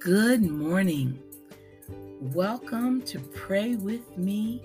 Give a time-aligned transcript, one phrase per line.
[0.00, 1.22] Good morning.
[2.22, 4.62] Welcome to Pray With Me.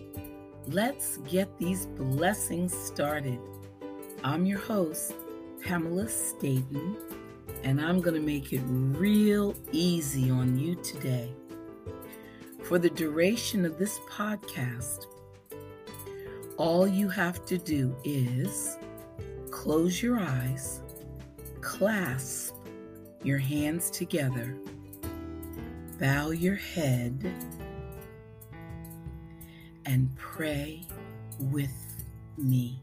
[0.68, 3.42] Let's get these blessings started.
[4.24, 5.14] I'm your host,
[5.62, 6.96] Pamela Staten,
[7.66, 11.34] and I'm going to make it real easy on you today.
[12.64, 15.08] For the duration of this podcast,
[16.56, 18.78] all you have to do is
[19.52, 20.80] close your eyes,
[21.60, 22.56] clasp
[23.22, 24.56] your hands together
[26.00, 27.34] bow your head
[29.86, 30.86] and pray
[31.40, 31.72] with
[32.38, 32.82] me.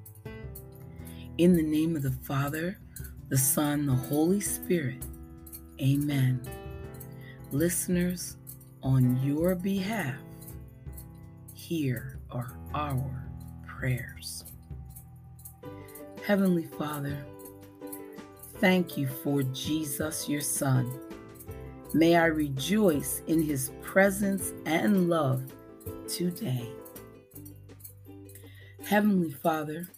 [1.39, 2.79] In the name of the Father,
[3.29, 5.03] the Son, the Holy Spirit,
[5.80, 6.41] amen.
[7.51, 8.37] Listeners,
[8.83, 10.17] on your behalf,
[11.53, 13.29] here are our
[13.67, 14.45] prayers.
[16.25, 17.27] Heavenly Father,
[18.56, 21.11] thank you for Jesus, your Son
[21.95, 25.43] May I rejoice in his presence and love
[26.09, 26.71] today.
[28.85, 29.89] Heavenly Father,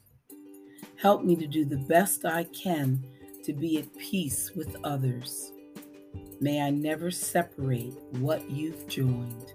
[0.97, 3.05] help me to do the best I can
[3.45, 5.53] to be at peace with others.
[6.41, 9.53] May I never separate what you've joined.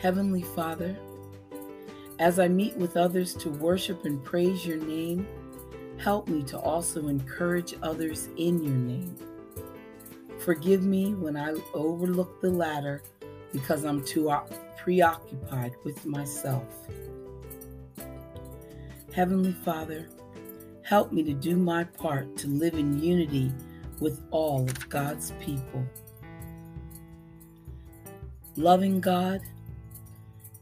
[0.00, 0.96] Heavenly Father,
[2.18, 5.26] as I meet with others to worship and praise your name,
[5.98, 9.16] Help me to also encourage others in your name.
[10.38, 13.02] Forgive me when I overlook the latter
[13.52, 14.32] because I'm too
[14.76, 16.64] preoccupied with myself.
[19.12, 20.08] Heavenly Father,
[20.84, 23.52] help me to do my part to live in unity
[23.98, 25.84] with all of God's people.
[28.56, 29.40] Loving God,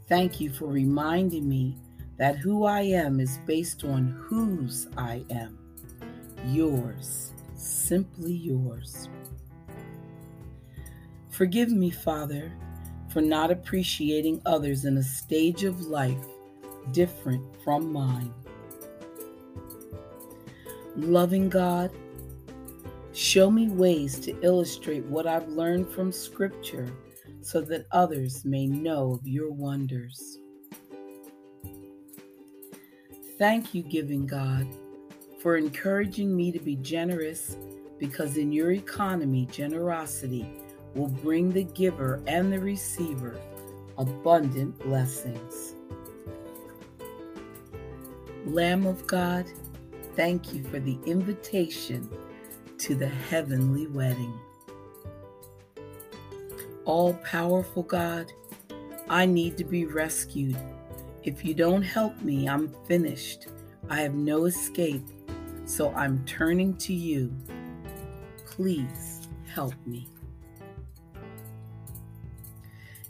[0.09, 1.77] thank you for reminding me
[2.19, 5.59] that who I am is based on whose I am.
[6.47, 9.09] Yours, simply yours.
[11.31, 12.53] Forgive me, Father,
[13.13, 16.25] for not appreciating others in a stage of life
[16.93, 18.33] different from mine.
[20.97, 21.91] Loving God,
[23.13, 26.91] show me ways to illustrate what I've learned from Scripture
[27.43, 30.39] so that others may know of your wonders.
[33.39, 34.67] Thank you, Giving God,
[35.41, 37.57] for encouraging me to be generous
[37.99, 40.51] because in your economy, generosity
[40.95, 43.39] will bring the giver and the receiver
[43.99, 45.75] abundant blessings.
[48.47, 49.45] Lamb of God,
[50.15, 52.09] thank you for the invitation
[52.79, 54.33] to the heavenly wedding.
[56.87, 58.33] All powerful God,
[59.11, 60.57] I need to be rescued
[61.27, 63.49] if you don't help me, I'm finished.
[63.91, 65.05] I have no escape.
[65.65, 67.35] So I'm turning to you.
[68.47, 70.09] Please help me.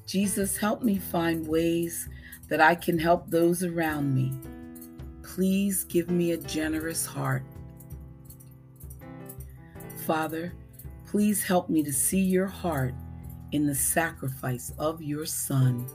[0.06, 2.08] Jesus, help me find ways
[2.48, 4.32] that I can help those around me.
[5.22, 7.42] Please give me a generous heart.
[10.06, 10.54] Father,
[11.04, 12.94] please help me to see your heart
[13.52, 15.86] in the sacrifice of your Son.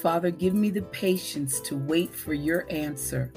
[0.00, 3.32] Father, give me the patience to wait for your answer.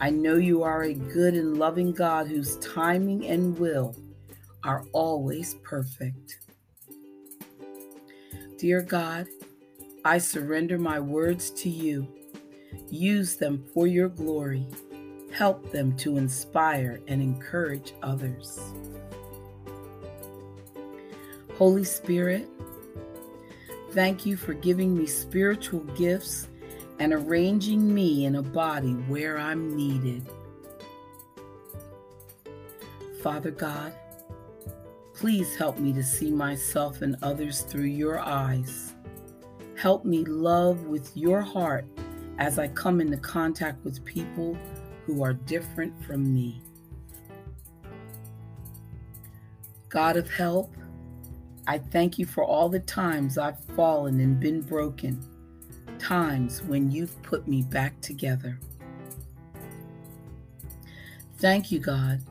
[0.00, 3.96] I know you are a good and loving God whose timing and will
[4.64, 6.38] are always perfect.
[8.58, 9.28] Dear God,
[10.04, 12.08] I surrender my words to you.
[12.88, 14.66] Use them for your glory.
[15.32, 18.58] Help them to inspire and encourage others.
[21.56, 22.48] Holy Spirit,
[23.92, 26.48] Thank you for giving me spiritual gifts
[26.98, 30.28] and arranging me in a body where I'm needed.
[33.22, 33.92] Father God,
[35.14, 38.94] please help me to see myself and others through your eyes.
[39.76, 41.84] Help me love with your heart
[42.38, 44.56] as I come into contact with people
[45.06, 46.60] who are different from me.
[49.88, 50.72] God of help,
[51.68, 55.22] I thank you for all the times I've fallen and been broken,
[55.98, 58.58] times when you've put me back together.
[61.36, 62.22] Thank you, God,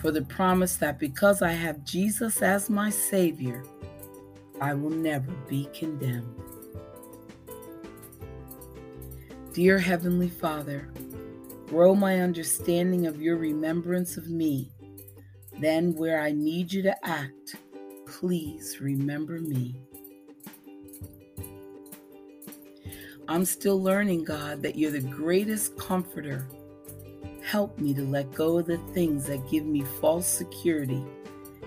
[0.00, 3.62] for the promise that because I have Jesus as my Savior,
[4.62, 6.34] I will never be condemned.
[9.52, 10.90] Dear Heavenly Father,
[11.66, 14.70] grow my understanding of your remembrance of me.
[15.60, 17.56] Then, where I need you to act,
[18.24, 19.74] please remember me.
[23.28, 26.48] I'm still learning, God, that you're the greatest comforter.
[27.42, 31.04] Help me to let go of the things that give me false security,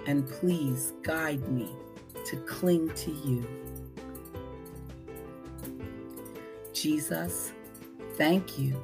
[0.07, 1.69] and please guide me
[2.25, 3.47] to cling to you.
[6.73, 7.51] Jesus,
[8.15, 8.81] thank you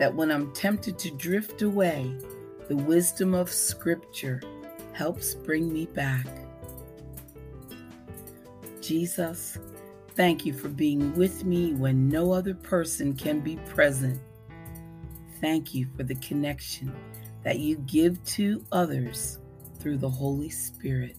[0.00, 2.12] that when I'm tempted to drift away,
[2.66, 4.42] the wisdom of Scripture
[4.94, 6.26] helps bring me back.
[8.84, 9.58] Jesus,
[10.10, 14.20] thank you for being with me when no other person can be present.
[15.40, 16.94] Thank you for the connection
[17.44, 19.38] that you give to others
[19.78, 21.16] through the Holy Spirit.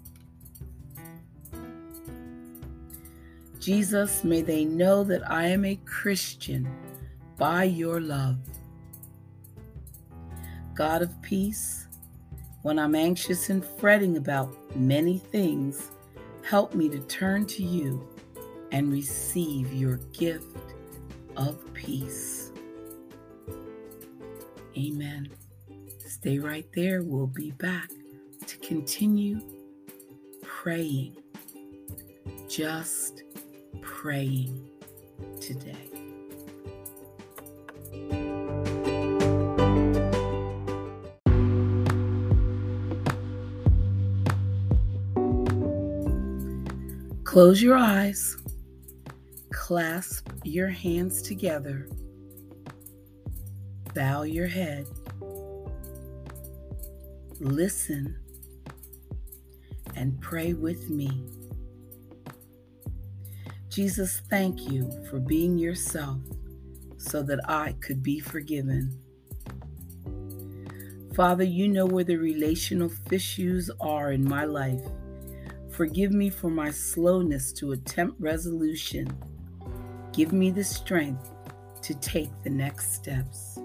[3.59, 6.71] Jesus, may they know that I am a Christian
[7.35, 8.37] by your love.
[10.75, 11.87] God of peace,
[12.61, 15.89] when I'm anxious and fretting about many things,
[16.45, 18.07] help me to turn to you
[18.71, 20.75] and receive your gift
[21.35, 22.51] of peace.
[24.77, 25.27] Amen.
[26.05, 27.01] Stay right there.
[27.01, 27.89] We'll be back
[28.45, 29.41] to continue
[30.43, 31.17] praying.
[32.47, 33.23] Just
[33.81, 34.69] praying
[35.41, 35.94] today.
[47.35, 48.37] Close your eyes,
[49.51, 51.89] clasp your hands together,
[53.93, 54.87] bow your head,
[57.41, 58.17] listen,
[59.97, 61.27] and pray with me.
[63.67, 66.21] Jesus, thank you for being yourself
[66.95, 68.97] so that I could be forgiven.
[71.13, 74.85] Father, you know where the relational issues are in my life.
[75.75, 79.09] Forgive me for my slowness to attempt resolution.
[80.13, 81.31] Give me the strength
[81.81, 83.59] to take the next steps.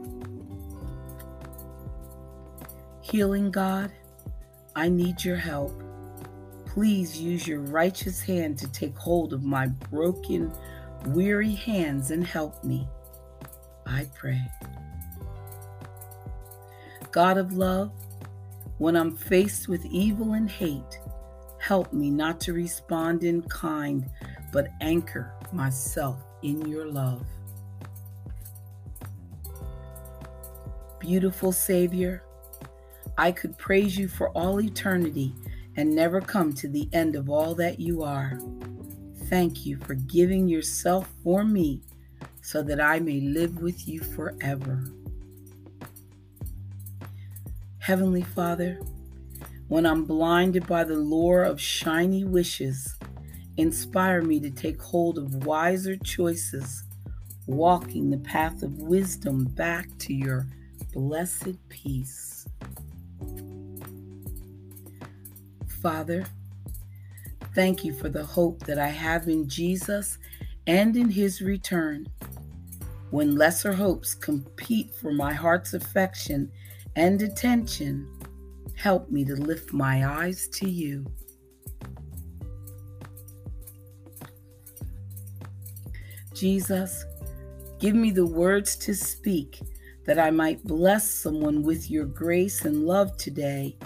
[3.00, 3.92] Healing God,
[4.74, 5.84] I need your help.
[6.66, 10.52] Please use your righteous hand to take hold of my broken,
[11.06, 12.88] weary hands and help me.
[13.86, 14.42] I pray.
[17.12, 17.92] God of love,
[18.78, 20.98] when I'm faced with evil and hate,
[21.60, 24.08] help me not to respond in kind,
[24.52, 27.26] but anchor myself in your love.
[30.98, 32.22] Beautiful Savior,
[33.16, 35.34] I could praise you for all eternity
[35.76, 38.38] and never come to the end of all that you are.
[39.26, 41.82] Thank you for giving yourself for me
[42.42, 44.90] so that I may live with you forever.
[47.78, 48.80] Heavenly Father,
[49.70, 52.96] when I'm blinded by the lure of shiny wishes,
[53.56, 56.82] inspire me to take hold of wiser choices,
[57.46, 60.48] walking the path of wisdom back to your
[60.92, 62.48] blessed peace.
[65.80, 66.24] Father,
[67.54, 70.18] thank you for the hope that I have in Jesus
[70.66, 72.08] and in his return.
[73.12, 76.50] When lesser hopes compete for my heart's affection
[76.96, 78.08] and attention,
[78.76, 81.04] help me to lift my eyes to you.
[86.34, 87.04] Jesus,
[87.78, 89.60] give me the words to speak
[90.06, 93.76] that I might bless someone with your grace and love today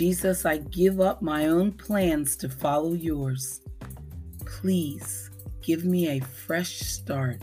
[0.00, 3.60] Jesus, I give up my own plans to follow yours.
[4.46, 5.28] Please
[5.60, 7.42] give me a fresh start.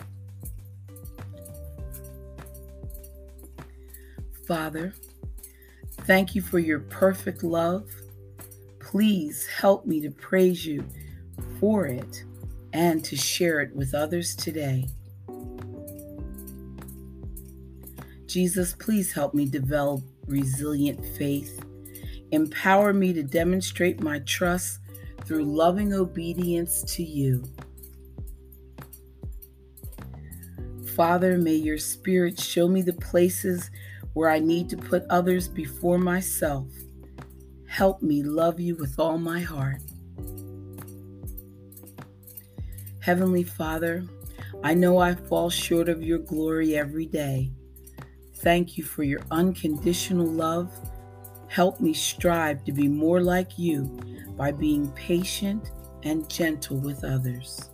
[4.47, 4.93] Father,
[6.01, 7.89] thank you for your perfect love.
[8.79, 10.85] Please help me to praise you
[11.59, 12.23] for it
[12.73, 14.87] and to share it with others today.
[18.25, 21.63] Jesus, please help me develop resilient faith
[22.31, 24.79] Empower me to demonstrate my trust
[25.23, 27.43] through loving obedience to you.
[30.95, 33.69] Father, may your Spirit show me the places
[34.17, 36.67] where I need to put others before myself.
[37.67, 39.81] Help me love you with all my heart.
[43.00, 44.03] Heavenly Father,
[44.63, 47.51] I know I fall short of your glory every day.
[48.38, 50.71] Thank you for your unconditional love
[51.47, 53.83] Help me strive to be more like you
[54.38, 55.71] by being patient
[56.03, 57.71] and gentle with others.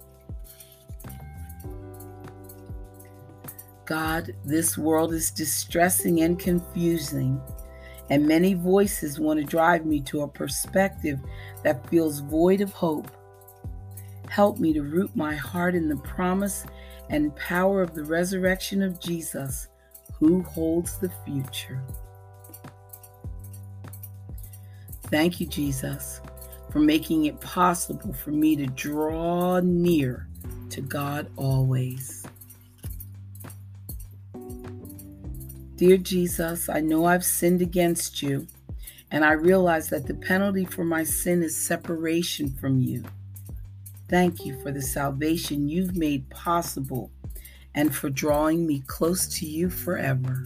[3.85, 7.41] God, this world is distressing and confusing,
[8.09, 11.19] and many voices want to drive me to a perspective
[11.63, 13.11] that feels void of hope.
[14.29, 16.65] Help me to root my heart in the promise
[17.09, 19.67] and power of the resurrection of Jesus,
[20.13, 21.83] who holds the future.
[25.07, 26.21] Thank you, Jesus,
[26.71, 30.27] for making it possible for me to draw near
[30.69, 32.22] to God always.
[35.75, 38.45] Dear Jesus, I know I've sinned against you,
[39.09, 43.03] and I realize that the penalty for my sin is separation from you.
[44.07, 47.09] Thank you for the salvation you've made possible
[47.73, 50.45] and for drawing me close to you forever.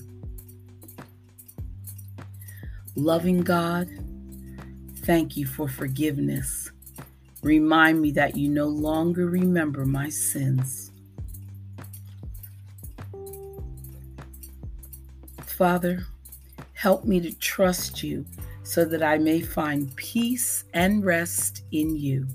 [2.95, 3.89] Loving God,
[4.99, 6.71] thank you for forgiveness.
[7.43, 10.86] Remind me that you no longer remember my sins.
[15.57, 16.05] Father,
[16.73, 18.23] help me to trust you
[18.61, 22.27] so that I may find peace and rest in you.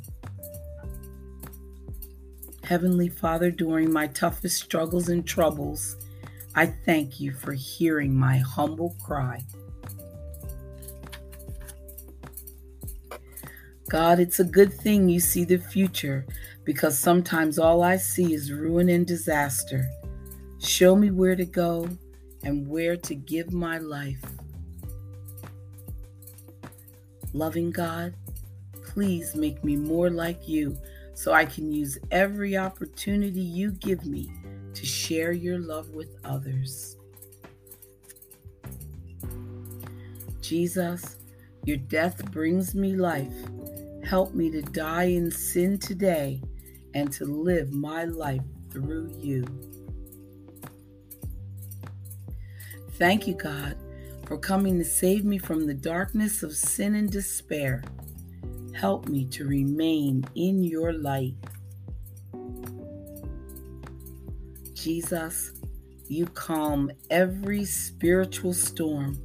[2.64, 5.94] Heavenly Father, during my toughest struggles and troubles,
[6.56, 9.44] I thank you for hearing my humble cry.
[13.88, 16.26] God, it's a good thing you see the future
[16.64, 19.88] because sometimes all I see is ruin and disaster.
[20.58, 21.88] Show me where to go
[22.44, 24.24] and where to give my life.
[27.32, 28.14] Loving God,
[28.84, 30.76] please make me more like you
[31.14, 34.30] so I can use every opportunity you give me
[34.74, 36.96] to share your love with others.
[40.40, 41.16] Jesus,
[41.64, 43.32] your death brings me life.
[44.04, 46.42] Help me to die in sin today
[46.94, 49.44] and to live my life through you.
[53.02, 53.76] Thank you, God,
[54.26, 57.82] for coming to save me from the darkness of sin and despair.
[58.74, 61.34] Help me to remain in your light.
[64.72, 65.50] Jesus,
[66.06, 69.20] you calm every spiritual storm.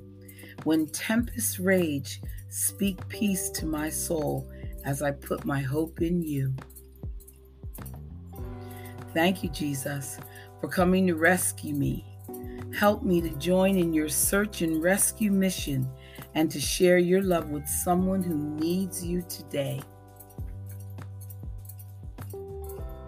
[0.64, 2.20] When tempests rage,
[2.50, 4.52] speak peace to my soul
[4.86, 6.52] as I put my hope in you.
[9.14, 10.18] Thank you, Jesus,
[10.62, 12.17] for coming to rescue me.
[12.78, 15.90] Help me to join in your search and rescue mission
[16.36, 19.82] and to share your love with someone who needs you today.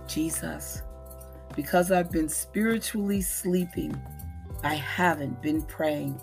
[0.08, 0.82] Jesus,
[1.56, 3.96] because I've been spiritually sleeping,
[4.64, 6.20] I haven't been praying.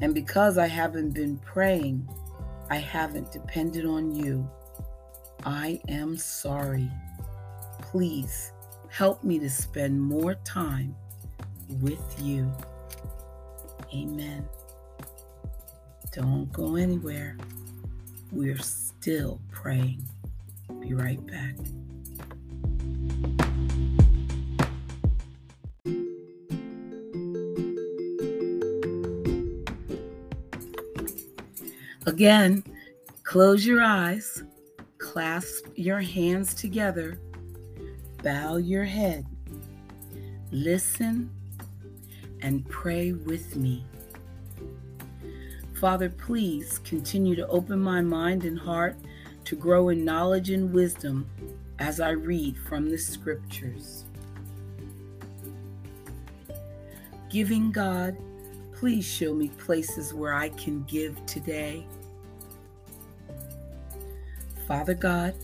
[0.00, 2.08] And because I haven't been praying,
[2.70, 4.48] I haven't depended on you.
[5.44, 6.88] I am sorry.
[7.82, 8.52] Please
[8.88, 10.94] help me to spend more time
[11.80, 12.52] with you.
[13.94, 14.48] Amen.
[16.12, 17.36] Don't go anywhere.
[18.32, 20.02] We're still praying.
[20.80, 21.56] Be right back.
[32.06, 32.64] Again,
[33.22, 34.42] close your eyes,
[34.96, 37.20] clasp your hands together,
[38.22, 39.26] bow your head,
[40.50, 41.30] listen,
[42.42, 43.84] and pray with me.
[45.74, 48.96] Father, please continue to open my mind and heart
[49.44, 51.26] to grow in knowledge and wisdom
[51.78, 54.04] as I read from the scriptures.
[57.30, 58.16] Giving God,
[58.74, 61.86] please show me places where I can give today.
[64.66, 65.34] Father God,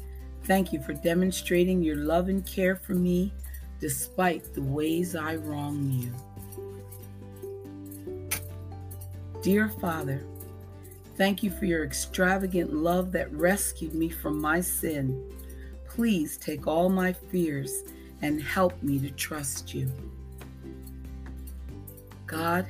[0.44, 3.32] thank you for demonstrating your love and care for me
[3.80, 6.12] despite the ways I wrong you.
[9.44, 10.24] Dear Father,
[11.18, 15.30] thank you for your extravagant love that rescued me from my sin.
[15.86, 17.82] Please take all my fears
[18.22, 19.92] and help me to trust you.
[22.26, 22.64] God,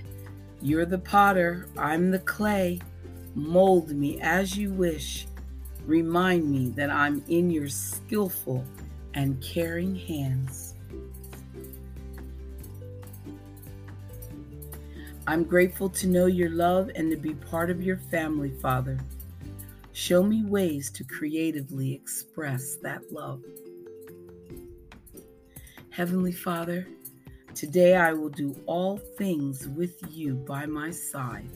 [0.60, 2.80] you're the potter, I'm the clay.
[3.36, 5.28] Mold me as you wish.
[5.86, 8.64] Remind me that I'm in your skillful
[9.14, 10.73] and caring hands.
[15.26, 18.98] I'm grateful to know your love and to be part of your family, Father.
[19.92, 23.40] Show me ways to creatively express that love.
[25.88, 26.86] Heavenly Father,
[27.54, 31.48] today I will do all things with you by my side.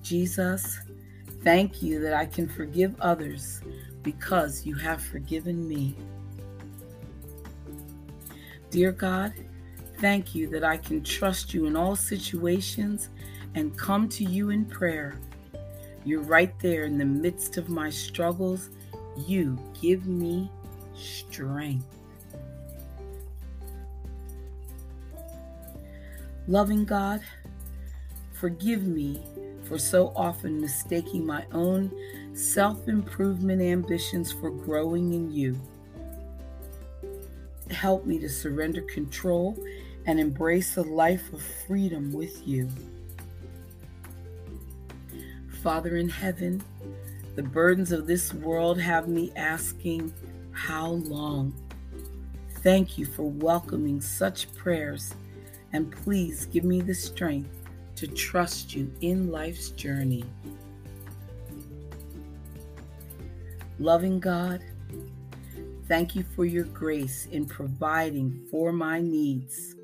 [0.00, 0.78] Jesus,
[1.42, 3.60] thank you that I can forgive others
[4.02, 5.94] because you have forgiven me.
[8.74, 9.32] Dear God,
[9.98, 13.08] thank you that I can trust you in all situations
[13.54, 15.14] and come to you in prayer.
[16.04, 18.70] You're right there in the midst of my struggles.
[19.28, 20.50] You give me
[20.96, 21.86] strength.
[26.48, 27.20] Loving God,
[28.32, 29.22] forgive me
[29.68, 31.92] for so often mistaking my own
[32.34, 35.60] self improvement ambitions for growing in you.
[37.70, 39.58] Help me to surrender control
[40.06, 42.68] and embrace a life of freedom with you.
[45.62, 46.62] Father in heaven,
[47.36, 50.12] the burdens of this world have me asking,
[50.52, 51.54] How long?
[52.62, 55.14] Thank you for welcoming such prayers,
[55.72, 57.50] and please give me the strength
[57.96, 60.24] to trust you in life's journey.
[63.78, 64.62] Loving God,
[65.86, 69.74] thank you for your grace in providing for my needs.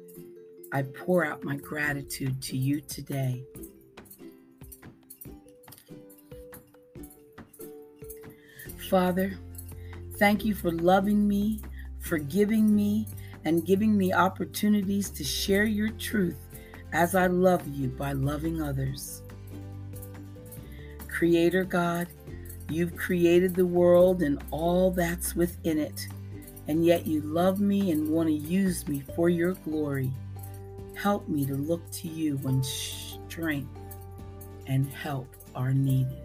[0.72, 3.44] I pour out my gratitude to you today.
[8.88, 9.38] Father,
[10.16, 11.60] thank you for loving me,
[12.00, 13.06] forgiving me,
[13.44, 16.38] and giving me opportunities to share your truth
[16.92, 19.22] as I love you by loving others.
[21.08, 22.08] Creator God,
[22.70, 26.08] you've created the world and all that's within it,
[26.68, 30.10] and yet you love me and want to use me for your glory.
[30.94, 33.68] Help me to look to you when strength
[34.66, 36.16] and help are needed.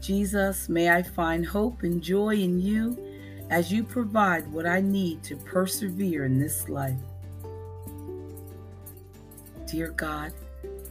[0.00, 2.96] Jesus, may I find hope and joy in you
[3.50, 6.98] as you provide what I need to persevere in this life.
[9.66, 10.32] Dear God,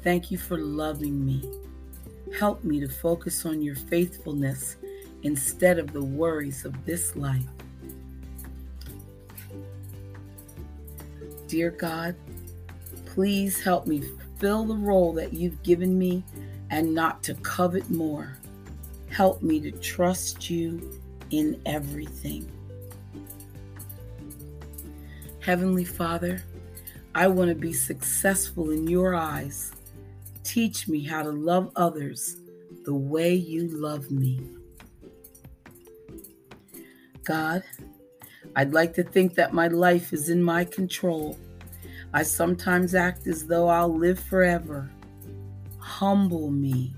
[0.03, 1.43] thank you for loving me.
[2.37, 4.75] Help me to focus on your faithfulness
[5.23, 7.45] instead of the worries of this life.
[11.47, 12.15] Dear God,
[13.05, 14.03] please help me
[14.37, 16.23] fill the role that you've given me
[16.69, 18.37] and not to covet more.
[19.09, 20.99] Help me to trust you
[21.29, 22.51] in everything.
[25.39, 26.43] Heavenly Father,
[27.13, 29.71] I want to be successful in your eyes.
[30.45, 32.37] Teach me how to love others
[32.85, 34.39] the way you love me.
[37.23, 37.63] God,
[38.55, 41.39] I'd like to think that my life is in my control.
[42.13, 44.89] I sometimes act as though I'll live forever.
[45.79, 46.93] Humble me.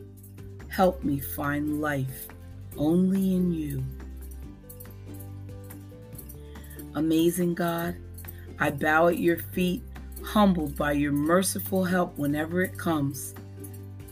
[0.68, 2.28] Help me find life
[2.76, 3.82] only in you.
[6.96, 7.96] Amazing God,
[8.60, 9.84] I bow at your feet,
[10.28, 13.34] humbled by your merciful help whenever it comes.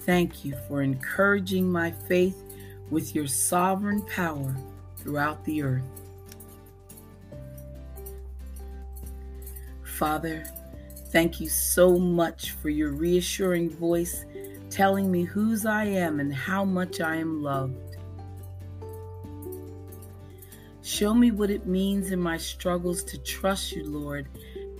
[0.05, 2.41] Thank you for encouraging my faith
[2.89, 4.55] with your sovereign power
[4.95, 5.83] throughout the earth.
[9.83, 10.45] Father,
[11.11, 14.25] thank you so much for your reassuring voice
[14.69, 17.97] telling me whose I am and how much I am loved.
[20.81, 24.29] Show me what it means in my struggles to trust you, Lord,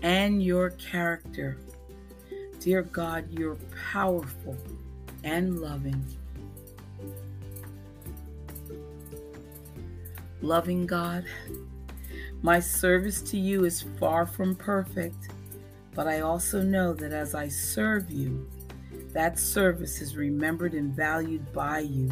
[0.06, 1.58] and your character.
[2.60, 3.58] Dear God, you're
[3.92, 4.56] powerful
[5.24, 6.06] and loving.
[10.44, 11.26] Loving God,
[12.44, 15.30] my service to you is far from perfect,
[15.96, 18.48] but I also know that as I serve you,
[19.12, 22.12] that service is remembered and valued by you.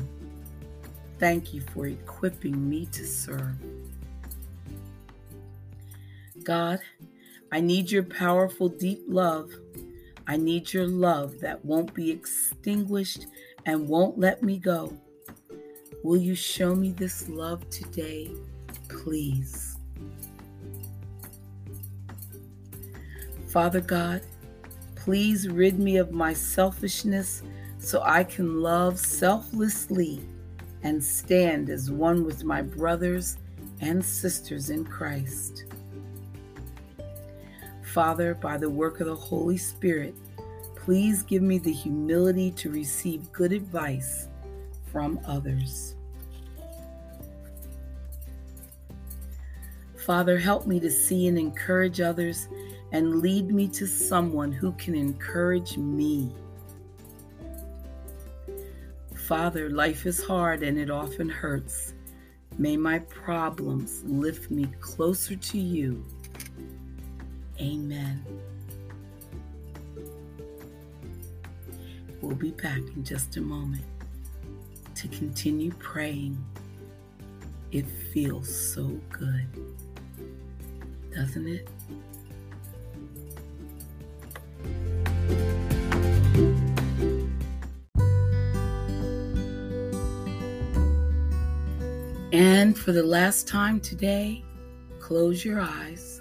[1.20, 3.56] Thank you for equipping me to serve.
[6.44, 6.80] God,
[7.54, 9.52] I need your powerful, deep love.
[10.26, 13.28] I need your love that won't be extinguished
[13.68, 14.98] and won't let me go.
[16.04, 18.32] Will you show me this love today,
[18.90, 19.78] please?
[23.50, 24.24] Father God,
[24.96, 27.44] please rid me of my selfishness
[27.78, 30.24] so I can love selflessly
[30.82, 33.38] and stand as one with my brothers
[33.80, 35.66] and sisters in Christ.
[37.94, 40.16] Father, by the work of the Holy Spirit,
[40.76, 44.30] please give me the humility to receive good advice
[44.92, 45.94] from others.
[49.96, 52.48] Father, help me to see and encourage others
[52.94, 56.34] and lead me to someone who can encourage me.
[59.28, 61.94] Father, life is hard and it often hurts.
[62.58, 66.04] May my problems lift me closer to you
[67.60, 68.26] Amen.
[72.22, 73.84] We'll be back in just a moment
[74.96, 76.44] to continue praying.
[77.72, 79.48] It feels so good,
[81.14, 81.68] doesn't it?
[92.32, 94.44] And for the last time today,
[95.00, 96.13] close your eyes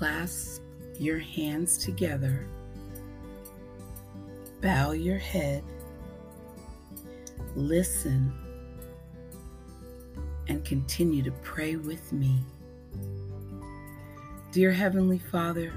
[0.00, 0.62] clasp
[0.98, 2.46] your hands together,
[4.62, 5.62] bow your head,
[7.54, 8.32] listen,
[10.48, 12.38] and continue to pray with me.
[14.52, 15.70] Dear Heavenly Father,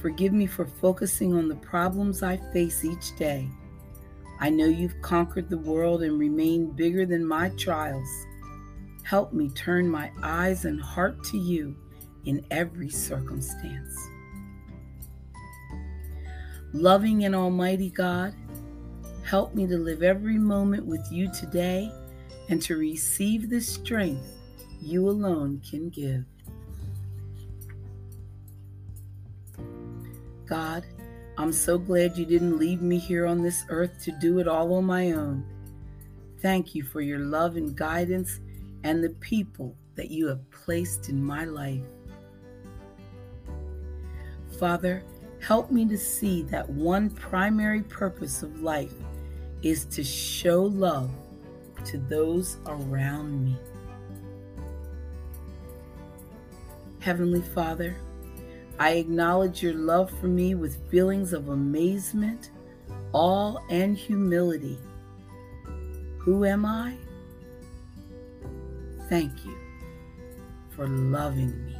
[0.00, 3.46] forgive me for focusing on the problems I face each day.
[4.40, 8.08] I know you've conquered the world and remain bigger than my trials.
[9.02, 11.76] Help me turn my eyes and heart to you
[12.26, 14.08] in every circumstance.
[16.72, 18.34] Loving and Almighty God,
[19.24, 21.90] help me to live every moment with you today
[22.48, 24.28] and to receive the strength
[24.80, 26.24] you alone can give.
[30.46, 30.84] God,
[31.38, 34.74] I'm so glad you didn't leave me here on this earth to do it all
[34.74, 35.44] on my own.
[36.40, 38.40] Thank you for your love and guidance
[38.84, 41.82] and the people that you have placed in my life.
[44.58, 45.02] Father,
[45.40, 48.94] help me to see that one primary purpose of life
[49.62, 51.10] is to show love
[51.84, 53.56] to those around me.
[57.00, 57.96] Heavenly Father,
[58.78, 62.50] I acknowledge your love for me with feelings of amazement,
[63.12, 64.78] awe, and humility.
[66.18, 66.96] Who am I?
[69.08, 69.56] Thank you
[70.70, 71.75] for loving me.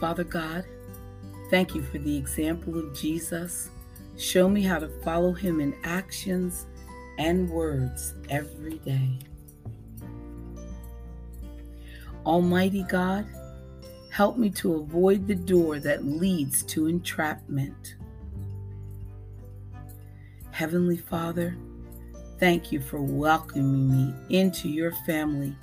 [0.00, 0.64] Father God,
[1.50, 3.70] thank you for the example of Jesus.
[4.16, 6.66] Show me how to follow him in actions
[7.18, 9.18] and words every day.
[12.24, 13.26] Almighty God,
[14.10, 17.94] Help me to avoid the door that leads to entrapment.
[20.50, 21.56] Heavenly Father,
[22.38, 25.56] thank you for welcoming me into your family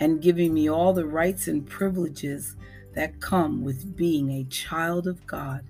[0.00, 2.56] and giving me all the rights and privileges
[2.94, 5.64] that come with being a child of God.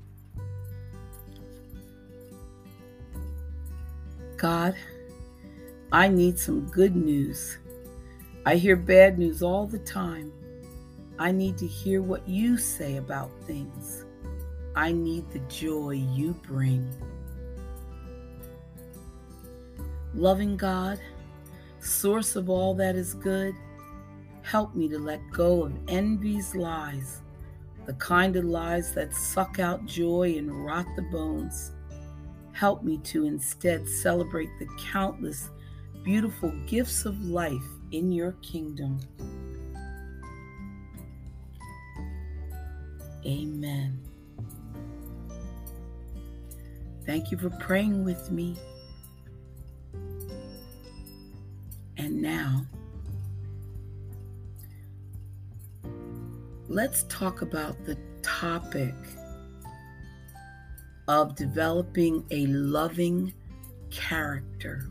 [4.36, 4.74] God,
[5.90, 7.58] I need some good news.
[8.44, 10.32] I hear bad news all the time.
[11.18, 14.04] I need to hear what you say about things.
[14.76, 16.86] I need the joy you bring.
[20.12, 21.00] Loving God,
[21.80, 23.54] source of all that is good,
[24.44, 27.22] help me to let go of envy's lies,
[27.86, 31.72] the kind of lies that suck out joy and rot the bones.
[32.52, 35.50] Help me to instead celebrate the countless
[36.04, 39.00] beautiful gifts of life in your kingdom.
[43.24, 43.98] Amen.
[47.06, 48.56] Thank you for praying with me.
[51.96, 52.66] And now,
[56.68, 58.94] let's talk about the topic
[61.08, 63.32] of developing a loving
[63.90, 64.88] character.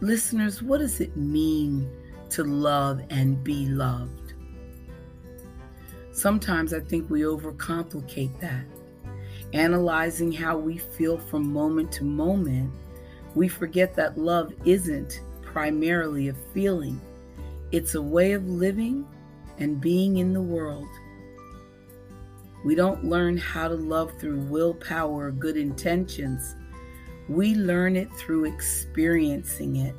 [0.00, 1.88] Listeners, what does it mean
[2.34, 4.34] to love and be loved.
[6.10, 8.64] Sometimes I think we overcomplicate that.
[9.52, 12.72] Analyzing how we feel from moment to moment,
[13.36, 17.00] we forget that love isn't primarily a feeling,
[17.74, 19.04] it's a way of living
[19.58, 20.86] and being in the world.
[22.64, 26.54] We don't learn how to love through willpower or good intentions.
[27.28, 29.96] We learn it through experiencing it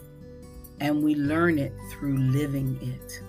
[0.79, 3.21] and we learn it through living it.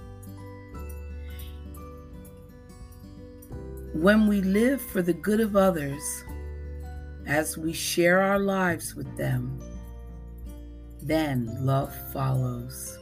[3.95, 6.23] When we live for the good of others,
[7.27, 9.61] as we share our lives with them,
[11.03, 13.01] then love follows.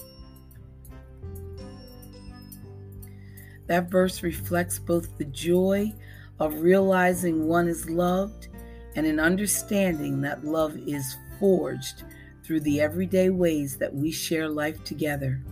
[3.66, 5.92] That verse reflects both the joy
[6.38, 8.48] of realizing one is loved
[8.96, 12.04] and an understanding that love is forged
[12.44, 15.42] through the everyday ways that we share life together.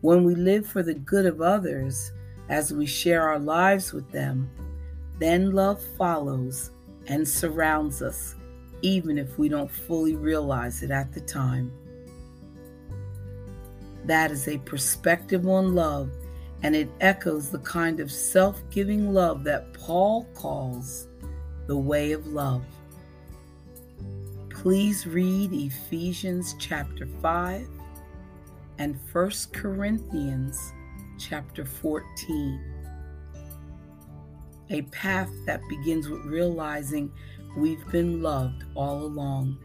[0.00, 2.12] When we live for the good of others
[2.48, 4.50] as we share our lives with them,
[5.18, 6.70] then love follows
[7.06, 8.34] and surrounds us,
[8.80, 11.70] even if we don't fully realize it at the time.
[14.06, 16.10] That is a perspective on love,
[16.62, 21.08] and it echoes the kind of self giving love that Paul calls
[21.66, 22.64] the way of love.
[24.50, 27.66] Please read Ephesians chapter 5
[28.78, 30.72] and 1 Corinthians
[31.18, 32.60] chapter 14.
[34.70, 37.10] A path that begins with realizing
[37.56, 39.58] we've been loved all along.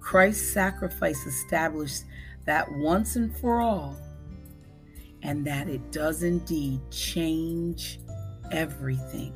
[0.00, 2.04] Christ's sacrifice established
[2.46, 3.96] that once and for all,
[5.22, 8.00] and that it does indeed change
[8.52, 9.32] everything.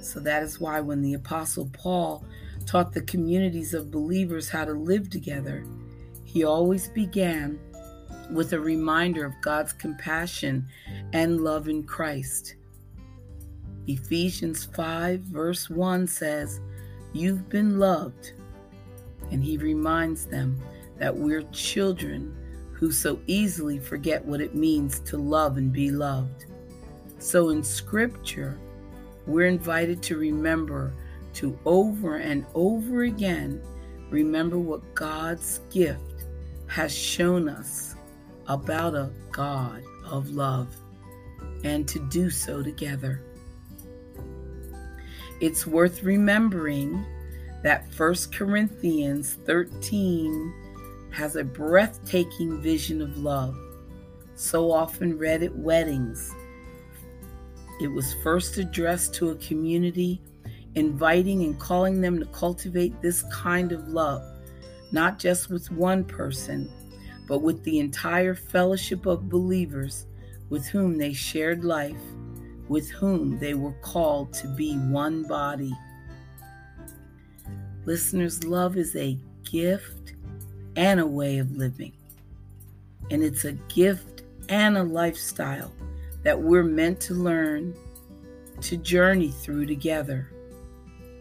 [0.00, 2.24] So that is why when the Apostle Paul
[2.66, 5.64] taught the communities of believers how to live together,
[6.24, 7.58] he always began
[8.30, 10.66] with a reminder of God's compassion
[11.12, 12.56] and love in Christ.
[13.86, 16.60] Ephesians 5, verse 1 says,
[17.12, 18.32] You've been loved.
[19.30, 20.60] And he reminds them
[20.98, 22.34] that we're children
[22.84, 26.44] who so easily forget what it means to love and be loved.
[27.18, 28.58] So in Scripture,
[29.26, 30.92] we're invited to remember
[31.32, 33.62] to over and over again
[34.10, 36.26] remember what God's gift
[36.66, 37.94] has shown us
[38.48, 40.68] about a God of love
[41.64, 43.22] and to do so together.
[45.40, 47.02] It's worth remembering
[47.62, 50.63] that 1 Corinthians 13
[51.14, 53.56] has a breathtaking vision of love,
[54.34, 56.34] so often read at weddings.
[57.80, 60.20] It was first addressed to a community,
[60.74, 64.22] inviting and calling them to cultivate this kind of love,
[64.92, 66.70] not just with one person,
[67.28, 70.06] but with the entire fellowship of believers
[70.50, 72.02] with whom they shared life,
[72.68, 75.72] with whom they were called to be one body.
[77.86, 80.13] Listeners, love is a gift
[80.76, 81.92] and a way of living.
[83.10, 85.72] And it's a gift and a lifestyle
[86.22, 87.74] that we're meant to learn
[88.62, 90.30] to journey through together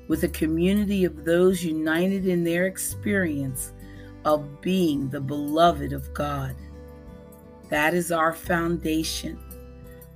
[0.08, 3.74] with a community of those united in their experience
[4.26, 6.56] of being the beloved of God.
[7.70, 9.40] That is our foundation.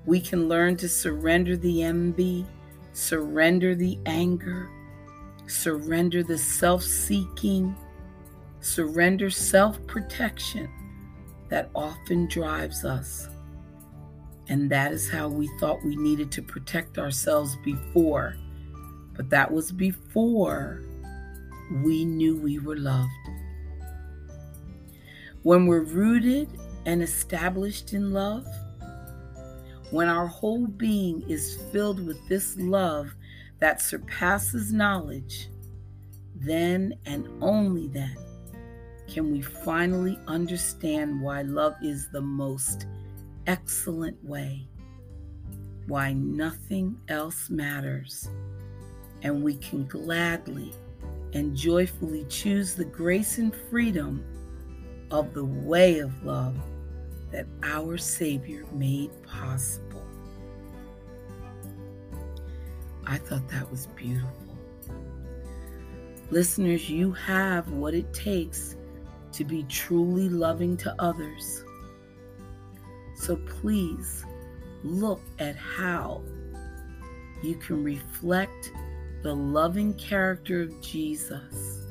[0.06, 2.46] We can learn to surrender the envy,
[2.94, 4.70] surrender the anger,
[5.48, 7.76] surrender the self seeking,
[8.68, 10.70] surrender self protection
[11.50, 13.30] that often drives us.
[14.50, 18.36] And that is how we thought we needed to protect ourselves before.
[19.16, 20.84] But that was before
[21.84, 23.10] we knew we were loved.
[25.44, 26.50] When we're rooted
[26.86, 28.46] and established in love,
[29.92, 33.14] when our whole being is filled with this love
[33.60, 35.50] that surpasses knowledge,
[36.36, 38.16] then and only then
[39.08, 42.86] can we finally understand why love is the most
[43.48, 44.68] excellent way,
[45.88, 48.30] why nothing else matters,
[49.24, 50.74] and we can gladly
[51.34, 54.24] and joyfully choose the grace and freedom
[55.12, 56.56] of the way of love
[57.32, 60.06] that our Savior made possible.
[63.06, 64.32] I thought that was beautiful.
[66.30, 68.77] Listeners, you have what it takes
[69.38, 71.64] to be truly loving to others.
[73.16, 74.26] So please
[74.84, 76.24] look at how
[77.44, 78.72] you can reflect
[79.22, 81.86] the loving character of Jesus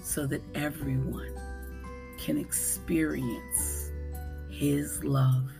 [0.00, 1.34] so that everyone
[2.16, 3.90] can experience
[4.50, 5.50] His love.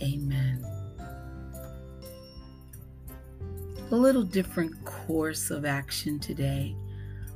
[0.00, 0.75] Amen.
[3.92, 6.74] A little different course of action today,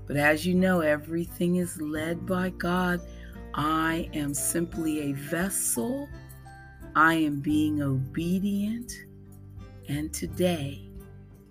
[0.09, 3.01] but as you know, everything is led by God.
[3.55, 6.09] I am simply a vessel.
[6.97, 8.93] I am being obedient.
[9.89, 10.91] And today,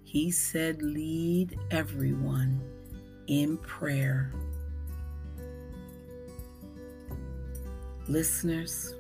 [0.03, 2.62] He said, Lead everyone
[3.27, 4.33] in prayer.
[8.09, 8.95] Listeners,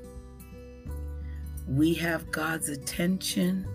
[1.67, 3.67] we have God's attention,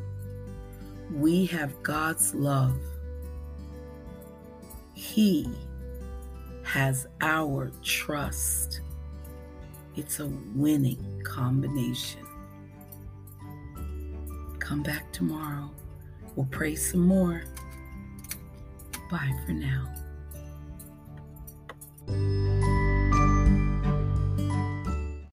[1.13, 2.77] we have God's love.
[4.95, 5.49] He
[6.63, 8.81] has our trust.
[9.97, 12.27] It's a winning combination.
[14.59, 15.71] Come back tomorrow.
[16.37, 17.45] We'll pray some more.
[19.11, 19.91] Bye for now.